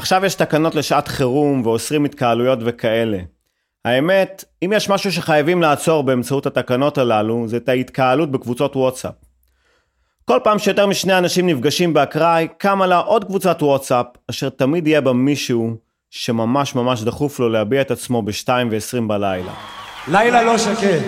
עכשיו 0.07 0.25
יש 0.25 0.35
תקנות 0.35 0.75
לשעת 0.75 1.09
חירום 1.09 1.63
ואוסרים 1.65 2.05
התקהלויות 2.05 2.59
וכאלה. 2.63 3.19
האמת, 3.85 4.45
אם 4.65 4.73
יש 4.77 4.89
משהו 4.89 5.13
שחייבים 5.13 5.63
לעצור 5.63 6.03
באמצעות 6.03 6.47
התקנות 6.47 6.99
הללו, 6.99 7.49
זה 7.49 7.57
את 7.57 7.69
ההתקהלות 7.69 8.31
בקבוצות 8.31 8.77
וואטסאפ. 8.77 9.15
כל 10.25 10.39
פעם 10.45 10.59
שיותר 10.59 10.87
משני 10.87 11.19
אנשים 11.19 11.47
נפגשים 11.47 11.95
באקראי, 11.95 12.49
קמה 12.59 12.87
לה 12.87 12.99
עוד 12.99 13.25
קבוצת 13.25 13.63
וואטסאפ, 13.63 14.07
אשר 14.31 14.49
תמיד 14.49 14.87
יהיה 14.87 15.01
בה 15.01 15.13
מישהו 15.13 15.77
שממש 16.11 16.75
ממש 16.75 17.03
דחוף 17.03 17.41
לו 17.41 17.49
להביע 17.49 17.81
את 17.81 17.91
עצמו 17.91 18.23
ב-2 18.23 18.49
ו-20 18.71 19.03
בלילה. 19.07 19.53
לילה 20.09 20.43
לא 20.43 20.59
שקט. 20.59 21.03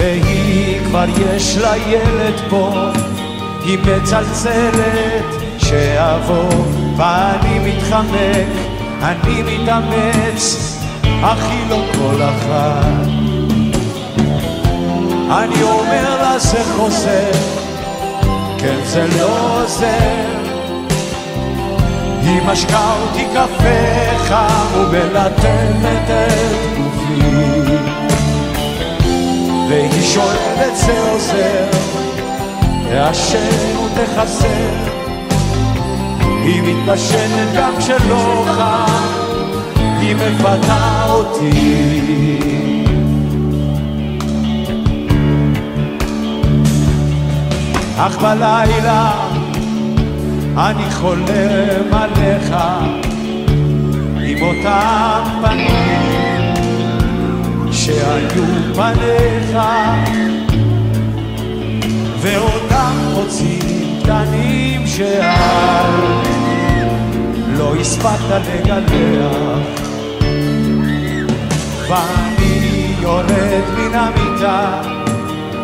והיא 0.00 0.80
כבר 0.86 1.04
יש 1.34 1.56
לה 1.56 1.76
ילד 1.76 2.40
פה 2.50 2.90
היא 3.64 3.78
מצלצלת 3.78 5.24
שאבוא 5.58 6.64
ואני 6.96 7.58
מתחמק, 7.58 8.48
אני 9.02 9.42
מתאמץ, 9.42 10.76
אך 11.22 11.50
היא 11.50 11.70
לא 11.70 11.82
כל 11.92 12.22
אחת. 12.22 13.08
אני 15.30 15.62
אומר 15.62 16.22
לה 16.22 16.38
זה 16.38 16.64
חוזר, 16.76 17.32
כן 18.58 18.78
זה 18.84 19.06
לא 19.18 19.62
עוזר. 19.62 20.40
היא 22.22 22.42
משקה 22.46 22.94
אותי 23.02 23.24
קפה 23.32 24.16
חם 24.28 24.66
ומלטפת 24.74 26.10
את 26.10 26.78
גופי 26.78 27.49
והיא 29.70 30.02
שואלת 30.02 30.76
זה 30.76 31.00
עוזר 31.10 31.70
תעשן 32.88 33.76
ותחסר 33.78 34.46
היא 36.44 36.62
מתבשלת 36.62 37.48
גם 37.56 37.72
כשלא 37.78 38.44
חם 38.46 39.04
היא 40.00 40.16
מפתה 40.16 41.04
אותי. 41.08 42.38
אך 47.96 48.18
בלילה 48.18 49.12
אני 50.56 50.90
חולם 50.90 51.92
עליך 51.92 52.54
עם 54.20 54.42
אותם 54.42 55.22
פנים 55.42 56.29
שהיו 57.90 58.44
פניך 58.74 59.58
ואותם 62.20 62.92
חוצים 63.14 64.00
קטנים 64.02 64.86
שאז 64.86 65.94
לא 67.58 67.74
הספקת 67.80 68.42
לגלח. 68.54 69.58
ואני 71.88 72.94
יורד 73.00 73.64
מן 73.76 73.94
המיטה 73.94 74.82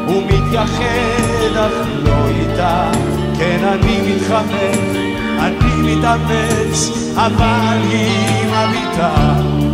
ומתייחד 0.09 1.57
אך 1.57 1.89
לא 2.03 2.27
איתה. 2.29 2.91
כן 3.39 3.65
אני 3.65 4.01
מתחמק, 4.07 4.97
אני 5.39 5.97
מתאמץ 5.97 6.91
אבל 7.17 7.79
היא 7.91 8.47
מביטה 8.47 9.66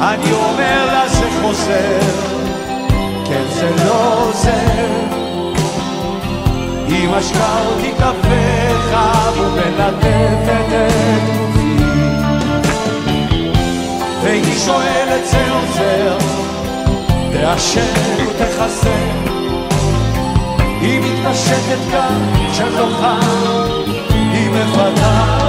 אני 0.00 0.32
אומר 0.32 0.86
לה 0.86 1.08
זה 1.08 1.26
חוזר. 1.42 2.00
כן 3.24 3.44
זה 3.48 3.70
לא 3.84 4.22
עוזר. 4.22 5.18
היא 6.88 7.08
משקה 7.08 7.58
אותי 7.66 7.92
קפה 7.92 8.74
חם 8.90 9.32
ומלטפת 9.40 10.72
את 10.72 11.28
גופי 11.32 11.88
והיא 14.22 14.58
שואלת 14.58 15.26
זה 15.26 15.50
עוזר 15.50 16.18
תעשן 17.32 18.16
ותחסר 18.16 18.90
היא 20.80 21.00
מתפשטת 21.00 21.90
כאן 21.90 22.48
כשלא 22.52 22.88
חם 23.00 23.92
היא 24.10 24.50
מפתה 24.50 25.47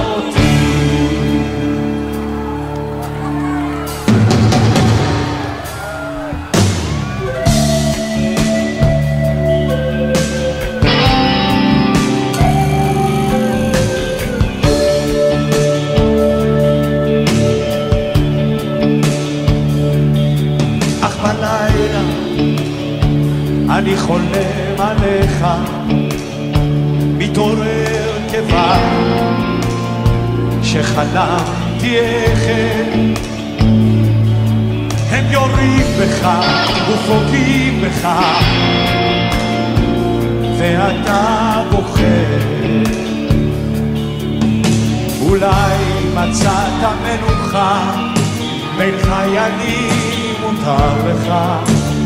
אני 23.80 23.96
חולם 23.96 24.78
עליך, 24.78 25.46
מתעורר 27.18 28.18
כבד 28.32 28.80
שחלמתי 30.62 31.96
איך 31.98 32.40
הם 35.10 35.24
יורים 35.30 35.86
בך 36.00 36.28
ופוגעים 36.90 37.82
בך 37.82 38.08
ואתה 40.58 41.62
בוחר. 41.70 42.40
אולי 45.20 45.78
מצאת 46.14 46.92
מנוחה 47.02 47.96
בין 48.78 48.94
חיילים 49.02 50.34
מותר 50.40 51.08
לך 51.08 51.32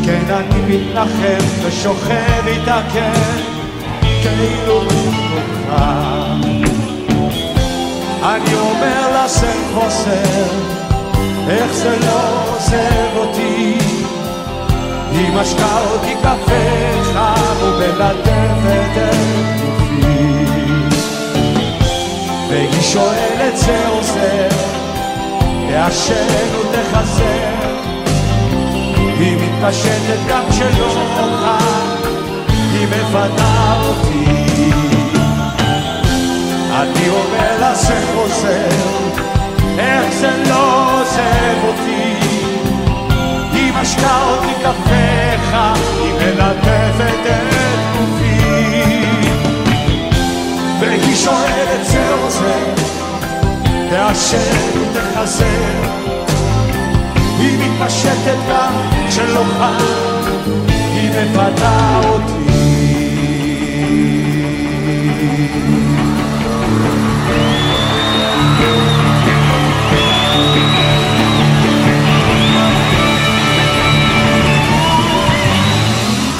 כן 0.05 0.23
אני 0.29 0.61
מתנחם 0.67 1.45
ושוכב 1.65 2.47
איתה 2.47 2.81
כן 2.93 3.41
כאילו 4.01 4.81
במקומך 4.81 5.55
אני 8.25 8.53
אומר 8.55 9.11
לה 9.11 9.27
זה 9.27 9.53
חוסר. 9.73 10.45
איך 11.49 11.73
זה 11.73 11.97
לא 11.99 12.53
עוזב 12.53 13.17
אותי? 13.17 13.77
היא 15.11 15.29
משקה 15.33 15.79
אותי 15.91 16.15
קפה 16.21 17.03
חם 17.13 17.55
ומלטפת 17.61 18.97
את 18.97 19.61
גופי. 19.61 20.35
והיא 22.49 22.81
שואלת 22.81 23.57
זה 23.57 23.87
עוזר 23.87 24.49
תעשן 25.69 26.47
ותחסר 26.61 27.54
היא 29.19 29.37
מתפשטת 29.37 30.19
גם 30.29 30.43
כשלא 30.49 30.85
אוכל, 30.85 31.45
היא 32.49 32.87
מפתה 32.87 33.73
אותי. 33.85 34.71
אני 36.71 37.09
אומר 37.09 37.59
לה 37.59 37.75
זה 37.75 38.03
עוזר, 38.15 38.69
איך 39.79 40.13
זה 40.19 40.43
לא 40.49 40.91
עוזב 40.93 41.67
אותי. 41.67 42.15
היא 43.51 43.73
משקה 43.81 44.21
אותי 44.23 44.53
קפה 44.61 45.73
היא 46.01 46.13
מלטפת 46.13 47.25
את 47.25 47.97
גופי. 47.97 49.05
והיא 50.79 51.15
שואלת 51.15 51.85
זה 51.85 52.13
עוזר, 52.21 52.73
תאשר, 53.89 54.37
ותחזר. 54.93 56.34
כאן 58.47 58.73
שלא 59.09 59.43
חם, 59.43 59.77
היא 60.67 61.09
מבטאה 61.09 62.01
אותי. 62.05 62.45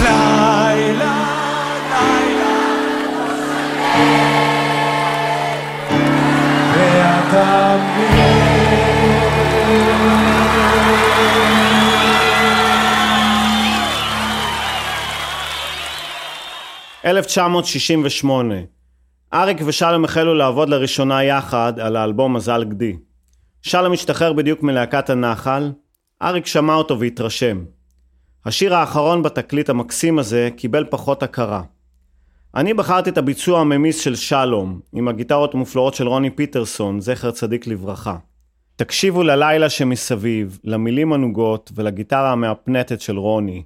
לילה, 0.02 1.26
1968. 17.06 18.56
אריק 19.34 19.58
ושלום 19.66 20.06
החלו 20.06 20.34
לעבוד 20.34 20.70
לראשונה 20.70 21.24
יחד 21.24 21.80
על 21.80 21.96
האלבום 21.96 22.34
מזל 22.34 22.64
גדי. 22.64 22.98
שלום 23.62 23.94
השתחרר 23.94 24.34
בדיוק 24.34 24.64
מלהקת 24.64 25.10
הנחל, 25.10 25.72
אריק 26.22 26.46
שמע 26.46 26.74
אותו 26.74 27.00
והתרשם. 27.00 27.66
השיר 28.46 28.76
האחרון 28.76 29.24
בתקליט 29.24 29.70
המקסים 29.70 30.20
הזה 30.20 30.50
קיבל 30.58 30.86
פחות 30.90 31.24
הכרה. 31.24 31.62
אני 32.56 32.74
בחרתי 32.74 33.10
את 33.10 33.18
הביצוע 33.18 33.60
הממיס 33.60 34.00
של 34.00 34.16
שלום, 34.16 34.80
עם 34.94 35.08
הגיטרות 35.08 35.54
המופלאות 35.54 35.94
של 35.94 36.08
רוני 36.08 36.30
פיטרסון, 36.30 37.02
זכר 37.02 37.32
צדיק 37.32 37.68
לברכה. 37.68 38.18
תקשיבו 38.76 39.24
ללילה 39.24 39.70
שמסביב, 39.70 40.60
למילים 40.64 41.14
הנוגות 41.14 41.72
ולגיטרה 41.76 42.32
המהפנטת 42.32 43.02
של 43.02 43.18
רוני. 43.18 43.64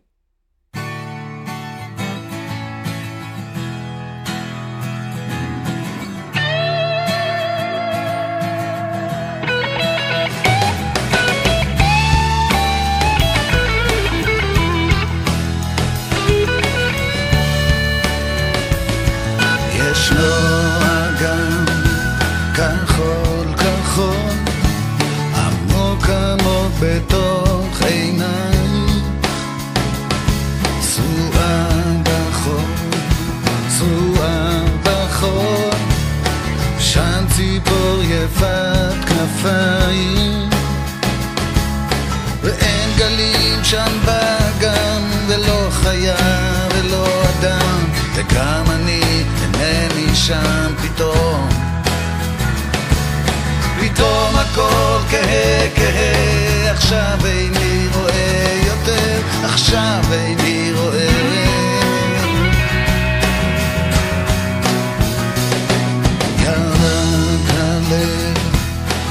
עכשיו 56.90 57.20
איני 57.26 57.88
רואה 57.94 58.62
יותר 58.66 59.22
עכשיו 59.44 60.02
איני 60.12 60.72
רואה. 60.76 61.10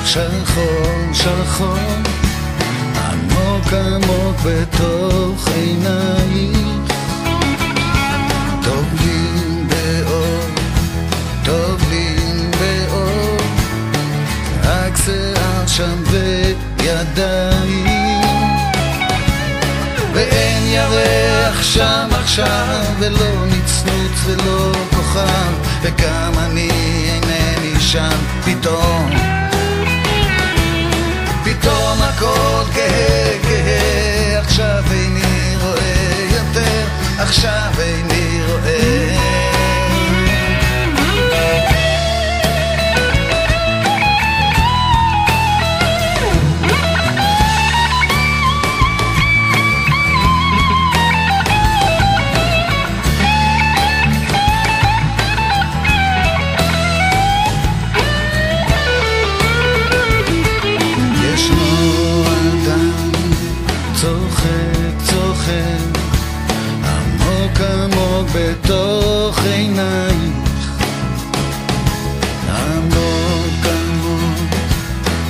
שחור 0.04 1.12
שחור 1.12 1.76
עמוק 2.96 3.72
עמוק 3.72 4.36
בתוך 4.44 5.48
עינייך 5.48 6.92
טוב 8.64 8.86
לי 9.00 9.64
באור, 9.68 10.50
טוב 11.44 11.82
לי 11.90 12.16
באור 12.60 13.36
רק 14.64 14.96
שיער 14.96 15.66
שם 15.66 16.02
וידיים 16.10 17.57
שם 21.62 22.08
עכשיו 22.10 22.84
ולא 22.98 23.46
נצנוץ 23.46 24.24
ולא 24.24 24.72
כוכב 24.90 25.52
וגם 25.82 26.32
אני 26.38 26.70
אינני 27.04 27.80
שם 27.80 28.18
פתאום. 28.44 29.10
פתאום 31.44 32.02
הכל 32.02 32.64
כהה 32.74 33.38
כהה 33.42 34.38
עכשיו 34.40 34.84
איני 34.90 35.56
רואה 35.62 36.26
יותר 36.30 36.86
עכשיו 37.18 37.70
איני 37.78 38.40
רואה 38.46 39.17
בתוך 68.68 69.38
עינייך. 69.44 70.68
עמוק 72.48 73.64
עמוק 73.64 74.54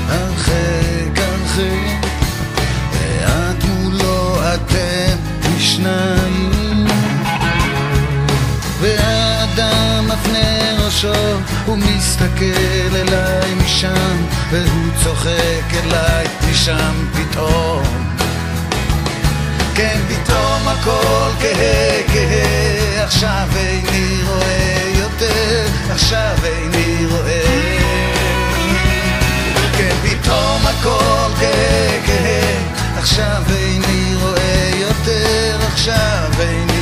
הרחק 0.09 1.19
הרחק. 1.19 2.07
ואת 2.93 3.65
מולו 3.65 4.39
אתם 4.55 5.17
משניים. 5.57 6.87
והאדם 8.81 10.09
מפנה 10.09 10.85
ראשו, 10.85 11.13
הוא 11.67 11.77
מסתכל 11.77 12.95
אליי 12.95 13.55
משם, 13.65 14.17
והוא 14.51 14.91
צוחק 15.05 15.75
אליי 15.75 16.27
משם 16.51 17.07
פתאום. 17.13 18.09
כן, 19.75 20.01
פתאום 20.09 20.69
הכל 20.69 21.31
כהה 21.41 22.03
כהה, 22.13 22.78
עכשיו 23.09 23.49
איני 23.57 24.23
רואה 24.27 24.91
יותר, 24.95 25.67
עכשיו 25.91 26.37
איני 26.45 27.07
רואה. 27.07 27.79
כן, 29.79 29.95
פתאום 30.03 30.67
הכל 30.67 31.33
כהה 31.41 32.01
כהה, 32.07 32.99
עכשיו 32.99 33.43
איני 33.51 34.15
רואה 34.23 34.71
יותר, 34.75 35.59
עכשיו 35.73 36.31
איני 36.41 36.78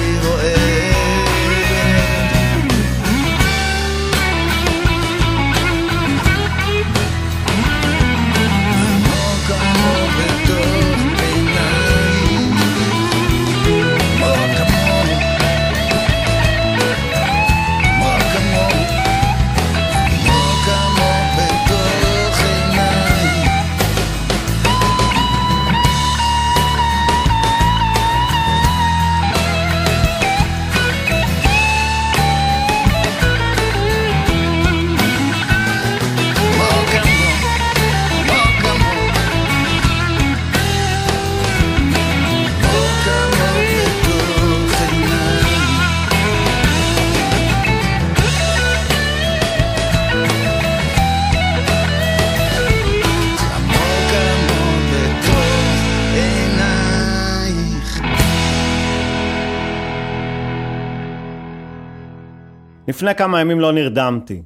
לפני 62.97 63.15
כמה 63.15 63.41
ימים 63.41 63.61
לא 63.61 63.73
נרדמתי. 63.73 64.43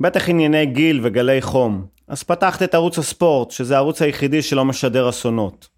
בטח 0.00 0.28
ענייני 0.28 0.66
גיל 0.66 1.00
וגלי 1.02 1.42
חום. 1.42 1.86
אז 2.08 2.22
פתחתי 2.22 2.64
את 2.64 2.74
ערוץ 2.74 2.98
הספורט, 2.98 3.50
שזה 3.50 3.74
הערוץ 3.74 4.02
היחידי 4.02 4.42
שלא 4.42 4.64
משדר 4.64 5.08
אסונות. 5.08 5.68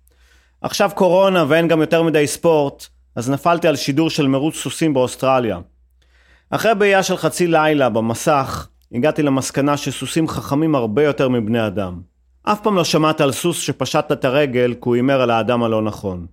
עכשיו 0.60 0.90
קורונה 0.94 1.44
ואין 1.48 1.68
גם 1.68 1.80
יותר 1.80 2.02
מדי 2.02 2.26
ספורט, 2.26 2.86
אז 3.16 3.30
נפלתי 3.30 3.68
על 3.68 3.76
שידור 3.76 4.10
של 4.10 4.26
מרוץ 4.26 4.54
סוסים 4.54 4.94
באוסטרליה. 4.94 5.58
אחרי 6.50 6.74
בעייה 6.74 7.02
של 7.02 7.16
חצי 7.16 7.46
לילה 7.46 7.88
במסך, 7.88 8.68
הגעתי 8.92 9.22
למסקנה 9.22 9.76
שסוסים 9.76 10.28
חכמים 10.28 10.74
הרבה 10.74 11.04
יותר 11.04 11.28
מבני 11.28 11.66
אדם. 11.66 12.00
אף 12.42 12.60
פעם 12.60 12.76
לא 12.76 12.84
שמעת 12.84 13.20
על 13.20 13.32
סוס 13.32 13.60
שפשט 13.60 14.12
את 14.12 14.24
הרגל 14.24 14.74
כי 14.74 14.80
הוא 14.84 14.94
הימר 14.94 15.20
על 15.20 15.30
האדם 15.30 15.62
הלא 15.62 15.82
נכון. 15.82 16.26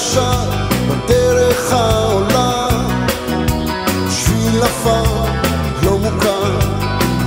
ישר, 0.00 0.44
בדרך 0.88 1.72
העולה 1.72 2.68
שביל 4.10 4.62
עפר, 4.62 5.24
לא 5.82 5.98
מוכר, 5.98 6.58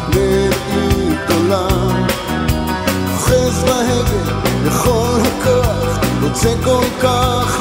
לעיר 0.09 0.53
גדולה. 1.26 1.67
אוחז 3.13 3.63
בהגה 3.63 4.39
בכל 4.65 5.19
הכוח, 5.21 5.99
רוצה 6.21 6.53
כל 6.63 6.86
כך 7.01 7.59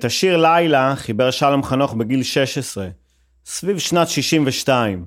את 0.00 0.04
השיר 0.04 0.36
לילה 0.36 0.96
חיבר 0.96 1.30
שלום 1.30 1.62
חנוך 1.62 1.94
בגיל 1.94 2.22
16, 2.22 2.88
סביב 3.44 3.78
שנת 3.78 4.08
62. 4.08 5.04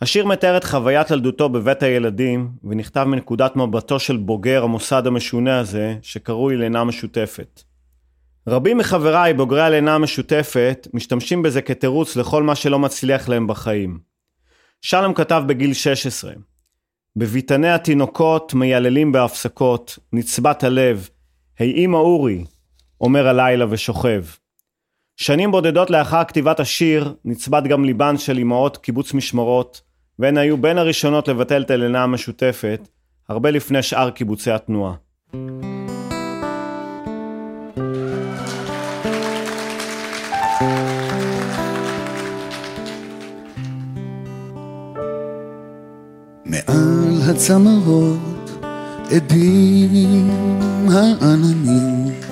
השיר 0.00 0.26
מתאר 0.26 0.56
את 0.56 0.64
חוויית 0.64 1.10
ילדותו 1.10 1.48
בבית 1.48 1.82
הילדים, 1.82 2.50
ונכתב 2.64 3.04
מנקודת 3.04 3.56
מבטו 3.56 3.98
של 3.98 4.16
בוגר 4.16 4.64
המוסד 4.64 5.06
המשונה 5.06 5.58
הזה, 5.58 5.96
שקרוי 6.02 6.56
לינה 6.56 6.84
משותפת. 6.84 7.62
רבים 8.46 8.78
מחבריי, 8.78 9.34
בוגרי 9.34 9.62
הלינה 9.62 9.94
המשותפת, 9.94 10.88
משתמשים 10.94 11.42
בזה 11.42 11.62
כתירוץ 11.62 12.16
לכל 12.16 12.42
מה 12.42 12.54
שלא 12.54 12.78
מצליח 12.78 13.28
להם 13.28 13.46
בחיים. 13.46 13.98
שלום 14.80 15.14
כתב 15.14 15.42
בגיל 15.46 15.72
16, 15.72 16.32
בביתני 17.16 17.70
התינוקות 17.70 18.54
מייללים 18.54 19.12
בהפסקות, 19.12 19.98
נצבת 20.12 20.64
הלב, 20.64 21.08
היי 21.58 21.84
אמא 21.84 21.96
אורי, 21.96 22.44
אומר 23.00 23.28
הלילה 23.28 23.66
ושוכב. 23.70 24.24
שנים 25.16 25.50
בודדות 25.50 25.90
לאחר 25.90 26.24
כתיבת 26.24 26.60
השיר, 26.60 27.14
נצבת 27.24 27.64
גם 27.64 27.84
ליבן 27.84 28.18
של 28.18 28.38
אמהות 28.38 28.76
קיבוץ 28.76 29.14
משמרות, 29.14 29.80
והן 30.18 30.38
היו 30.38 30.56
בין 30.56 30.78
הראשונות 30.78 31.28
לבטל 31.28 31.62
את 31.62 31.70
הלינה 31.70 32.02
המשותפת, 32.02 32.88
הרבה 33.28 33.50
לפני 33.50 33.82
שאר 33.82 34.10
קיבוצי 34.10 34.50
התנועה. 34.50 34.94
מעל 46.44 47.30
הצמרות 47.30 48.50
עדים 49.10 50.30
העננים 50.90 52.29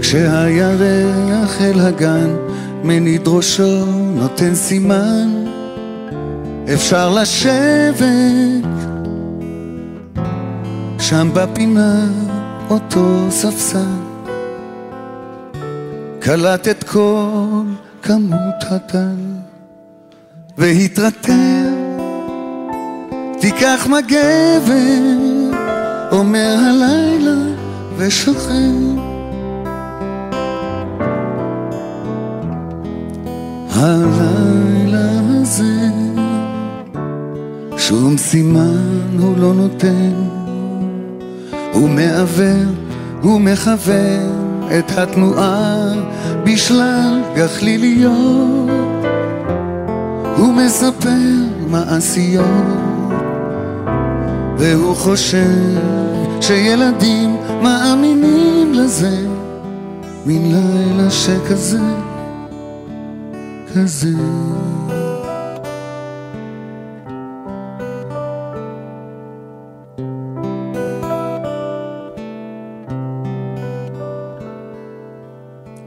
כשהירח 0.00 1.60
אל 1.60 1.80
הגן 1.80 2.36
מניד 2.84 3.22
ראשו 3.28 3.84
נותן 4.14 4.54
סימן 4.54 5.44
אפשר 6.74 7.14
לשבת. 7.14 8.78
שם 11.10 11.30
בפינה 11.34 12.06
אותו 12.70 13.26
ספסל 13.30 13.78
קלט 16.20 16.68
את 16.68 16.84
כל 16.84 17.62
כמות 18.02 18.62
הטל 18.70 19.16
והתרתר 20.58 21.68
תיקח 23.40 23.86
מגבת 23.90 25.58
אומר 26.12 26.56
הלילה 26.58 27.54
ושוכב 27.96 29.07
הלילה 33.80 35.10
הזה 35.40 35.90
שום 37.76 38.16
סימן 38.16 39.18
הוא 39.18 39.38
לא 39.38 39.54
נותן. 39.54 40.12
הוא 41.72 41.88
מעוור, 41.88 42.64
הוא 43.22 43.40
מכוון 43.40 44.62
את 44.78 44.98
התנועה 44.98 45.92
בשלל 46.44 47.20
גחליליות. 47.36 48.68
הוא 50.36 50.54
מספר 50.54 51.34
מעשיות 51.70 52.44
והוא 54.58 54.96
חושב 54.96 55.78
שילדים 56.40 57.36
מאמינים 57.62 58.72
לזה. 58.74 59.26
מן 60.26 60.42
לילה 60.52 61.10
שכזה 61.10 62.07
כזה. 63.74 64.08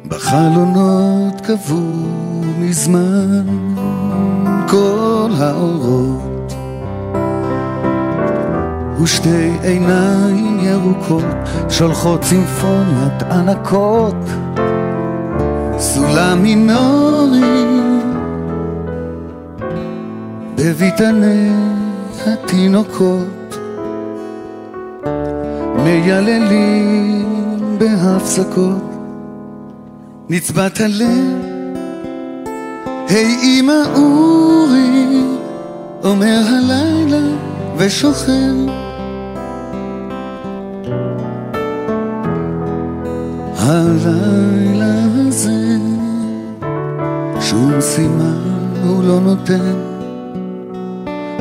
בחלונות 0.08 1.42
קבעו 1.42 1.82
מזמן 2.60 3.46
כל 4.68 5.32
האורות 5.40 6.54
ושתי 9.04 9.52
עיניים 9.64 10.60
ירוקות 10.64 11.24
שולחות 11.70 12.24
סימפוניית 12.24 13.24
ענקות. 13.32 14.16
סולם 15.80 16.44
מינורי 16.44 17.71
בביתני 20.64 21.50
התינוקות 22.26 23.58
מייללים 25.84 27.26
בהפסקות. 27.78 28.92
נצבת 30.30 30.80
הלב 30.80 31.42
היי 33.10 33.38
אמא 33.44 33.84
אורי 33.96 35.24
אומר 36.04 36.42
הלילה 36.48 37.28
ושוכר 37.78 38.54
הלילה 43.58 45.04
הזה 45.28 45.78
שום 47.42 47.82
סימן 47.82 48.38
הוא 48.84 49.04
לא 49.04 49.20
נותן 49.20 49.91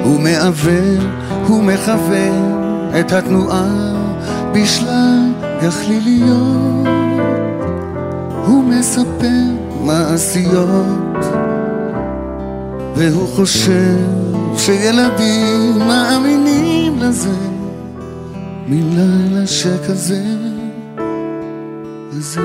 הוא 0.04 0.20
מעוור, 0.20 0.98
הוא 1.46 1.62
מכוון 1.64 2.60
את 3.00 3.12
התנועה 3.12 3.94
בשלל 4.52 5.32
גחליליות 5.62 6.86
הוא 8.46 8.64
מספר 8.64 9.40
מעשיות 9.84 11.24
והוא 12.96 13.28
חושב 13.28 13.96
שילדים 14.56 15.78
מאמינים 15.78 16.98
לזה. 16.98 17.50
מלילה 18.70 19.46
שכזה 19.46 20.22
וזה 22.10 22.40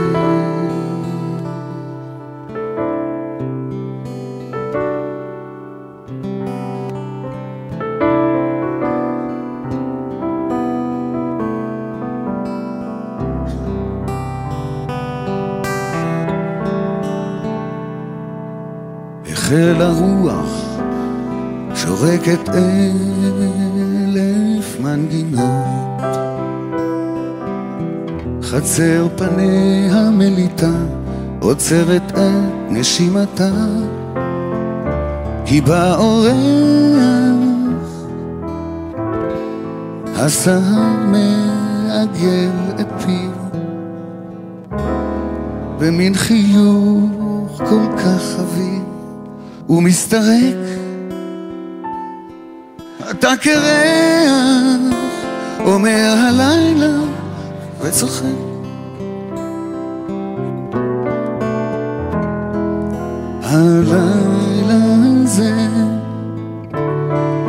עוצרת 31.66 32.12
את 32.12 32.20
נשימתה 32.70 33.50
כי 35.46 35.62
בא 35.62 35.96
אורח 35.96 36.34
הסהר 40.16 40.94
מעגל 41.06 42.80
את 42.80 42.88
פיו. 43.06 43.60
במין 45.80 46.14
חיוך 46.14 47.58
כל 47.58 47.86
כך 47.98 48.22
חביב 48.22 48.84
הוא 49.68 49.84
מסתרק. 49.84 50.56
אתה 53.12 53.30
קרח. 53.42 54.96
אומר 55.66 56.16
הלילה 56.18 57.00
וצוחק 57.82 58.55
הלילה 63.56 64.80
הזה 65.24 65.54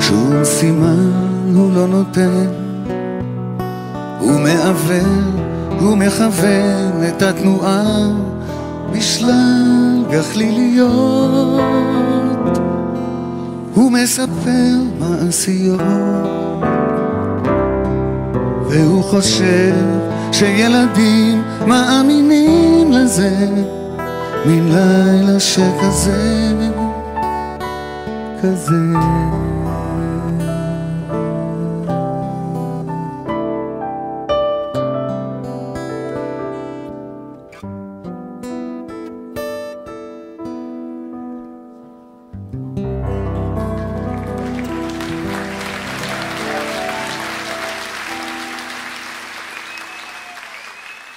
שום 0.00 0.44
סימן 0.44 1.10
הוא 1.54 1.72
לא 1.72 1.86
נותן. 1.86 2.46
הוא 4.20 4.40
מעוור, 4.40 5.06
הוא 5.80 5.96
מכוון 5.96 7.04
את 7.08 7.22
התנועה 7.22 7.84
בשלל 8.92 10.04
גחליליות. 10.10 11.60
הוא 13.74 13.92
מספר 13.92 14.74
מעשיות 14.98 15.80
והוא 18.70 19.02
חושב 19.02 19.74
שילדים 20.32 21.42
מאמינים 21.66 22.92
לזה 22.92 23.48
מן 24.46 24.68
לילה 24.68 25.40
שכזה 25.40 26.36
כזה. 28.42 28.76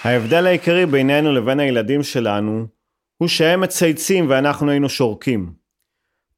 ההבדל 0.04 0.48
העיקרי 0.48 0.86
בינינו 0.86 1.34
לבין 1.34 1.60
הילדים 1.60 2.04
שלנו, 2.04 2.79
הוא 3.20 3.28
שהם 3.28 3.62
מצייצים 3.62 4.30
ואנחנו 4.30 4.72
היינו 4.72 4.90
שורקים. 4.90 5.54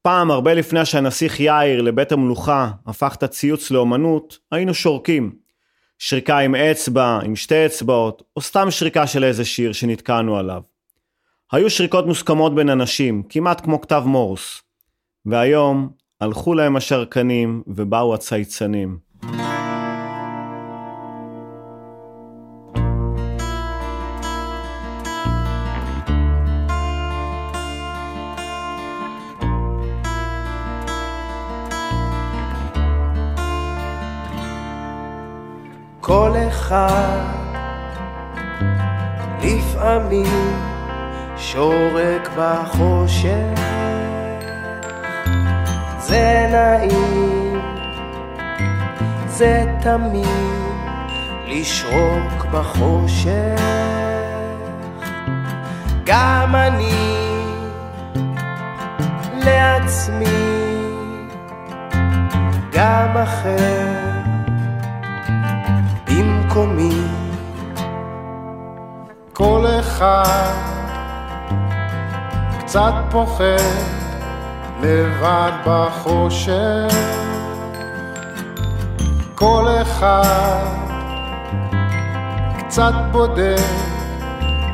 פעם, 0.02 0.30
הרבה 0.30 0.54
לפני 0.54 0.84
שהנסיך 0.84 1.40
יאיר 1.40 1.82
לבית 1.82 2.12
המלוכה 2.12 2.70
הפך 2.86 3.14
את 3.18 3.22
הציוץ 3.22 3.70
לאומנות, 3.70 4.38
היינו 4.52 4.74
שורקים. 4.74 5.32
שריקה 5.98 6.38
עם 6.38 6.54
אצבע, 6.54 7.18
עם 7.24 7.36
שתי 7.36 7.66
אצבעות, 7.66 8.22
או 8.36 8.40
סתם 8.40 8.70
שריקה 8.70 9.06
של 9.06 9.24
איזה 9.24 9.44
שיר 9.44 9.72
שנתקענו 9.72 10.36
עליו. 10.36 10.62
היו 11.52 11.70
שריקות 11.70 12.06
מוסכמות 12.06 12.54
בין 12.54 12.68
אנשים, 12.68 13.22
כמעט 13.28 13.60
כמו 13.60 13.80
כתב 13.80 14.02
מורס. 14.06 14.62
והיום, 15.26 15.90
הלכו 16.20 16.54
להם 16.54 16.76
השרקנים 16.76 17.62
ובאו 17.66 18.14
הצייצנים. 18.14 18.98
כל 36.04 36.32
אחד 36.48 37.20
לפעמים 39.42 40.56
שורק 41.36 42.30
בחושך. 42.36 43.60
זה 45.98 46.48
נעים, 46.52 47.60
זה 49.26 49.64
תמיד 49.80 50.26
לשרוק 51.46 52.46
בחושך. 52.52 53.60
גם 56.04 56.56
אני 56.56 57.28
לעצמי 59.44 60.26
גם 62.72 63.16
אחר 63.16 63.91
במקומי 66.52 67.00
כל 69.32 69.66
אחד 69.80 70.52
קצת 72.58 72.92
פוחד 73.10 73.72
לבד 74.82 75.52
בחושך. 75.66 76.94
כל 79.34 79.68
אחד 79.82 80.64
קצת 82.58 82.92
בודד 83.12 83.56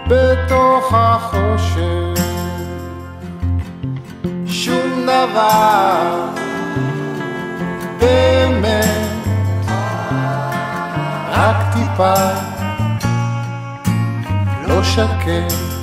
בתוך 0.08 0.94
החושך. 0.94 2.22
שום 4.46 5.06
דבר 5.06 6.26
באמת 7.98 8.97
רק 11.38 11.56
טיפה. 11.74 12.14
לא 14.66 14.82
שקט 14.82 15.77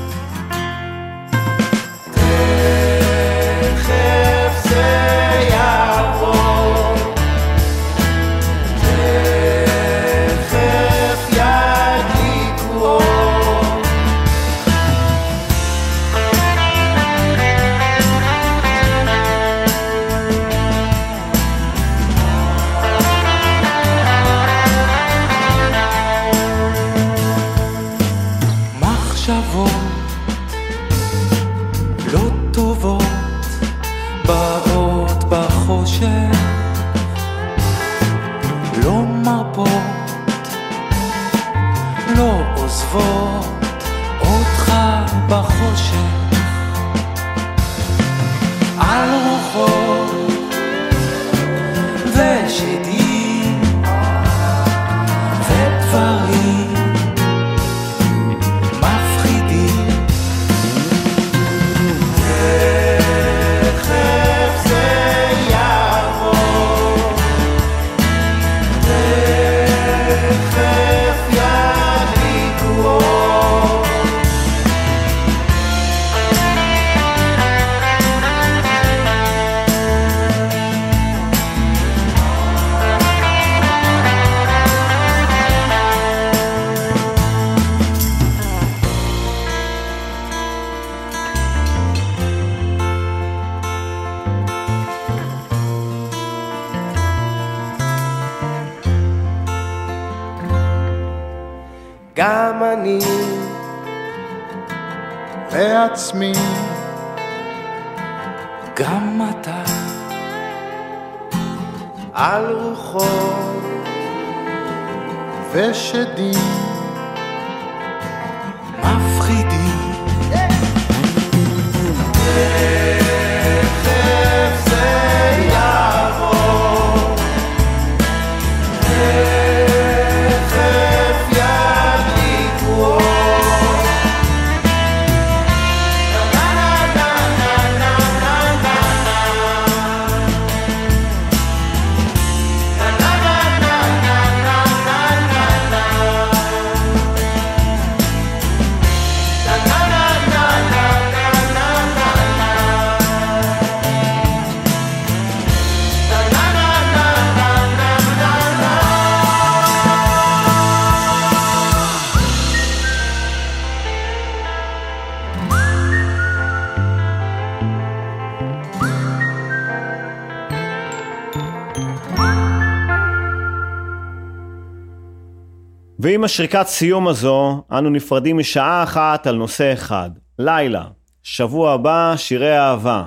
ועם 176.06 176.24
השריקת 176.24 176.68
סיום 176.68 177.08
הזו, 177.08 177.64
אנו 177.72 177.90
נפרדים 177.90 178.38
משעה 178.38 178.84
אחת 178.84 179.28
על 179.28 179.36
נושא 179.36 179.74
אחד, 179.74 180.10
לילה. 180.40 180.88
שבוע 181.24 181.72
הבא, 181.72 182.14
שירי 182.18 182.58
אהבה. 182.58 183.06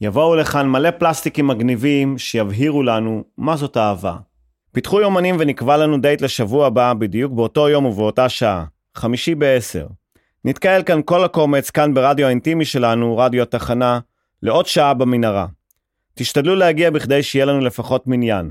יבואו 0.00 0.36
לכאן 0.36 0.68
מלא 0.68 0.90
פלסטיקים 0.90 1.46
מגניבים 1.46 2.18
שיבהירו 2.18 2.82
לנו 2.82 3.24
מה 3.38 3.56
זאת 3.56 3.76
אהבה. 3.76 4.16
פיתחו 4.72 5.00
יומנים 5.00 5.36
ונקבע 5.38 5.76
לנו 5.76 6.00
דייט 6.00 6.22
לשבוע 6.22 6.66
הבא 6.66 6.92
בדיוק 6.92 7.32
באותו 7.32 7.68
יום 7.68 7.84
ובאותה 7.86 8.28
שעה, 8.28 8.64
חמישי 8.94 9.34
בעשר. 9.34 9.86
נתקהל 10.44 10.82
כאן 10.82 11.00
כל 11.04 11.24
הקומץ, 11.24 11.70
כאן 11.70 11.94
ברדיו 11.94 12.26
האינטימי 12.26 12.64
שלנו, 12.64 13.18
רדיו 13.18 13.42
התחנה, 13.42 13.98
לעוד 14.42 14.66
שעה 14.66 14.94
במנהרה. 14.94 15.46
תשתדלו 16.14 16.54
להגיע 16.54 16.90
בכדי 16.90 17.22
שיהיה 17.22 17.44
לנו 17.44 17.60
לפחות 17.60 18.06
מניין. 18.06 18.50